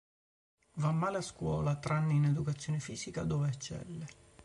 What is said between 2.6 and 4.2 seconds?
fisica dove eccelle.